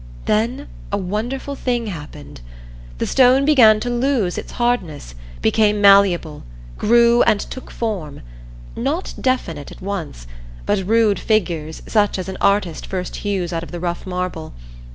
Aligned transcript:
Then 0.25 0.67
a 0.91 0.97
wonderful 0.97 1.53
thing 1.55 1.85
happened. 1.85 2.41
The 2.97 3.05
stone 3.05 3.45
began 3.45 3.79
to 3.81 3.89
lose 3.91 4.35
its 4.35 4.53
hardness, 4.53 5.13
became 5.43 5.79
malleable, 5.79 6.41
grew 6.75 7.21
and 7.21 7.39
took 7.39 7.69
form 7.69 8.23
not 8.75 9.13
definite 9.21 9.71
at 9.71 9.79
once, 9.79 10.25
but 10.65 10.87
rude 10.87 11.19
figures 11.19 11.83
such 11.85 12.17
as 12.17 12.27
an 12.27 12.37
artist 12.41 12.87
first 12.87 13.17
hews 13.17 13.53
out 13.53 13.61
of 13.61 13.69
the 13.71 13.79
rough 13.79 14.07
marble. 14.07 14.53